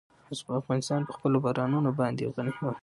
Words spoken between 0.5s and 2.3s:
افغانستان په خپلو بارانونو باندې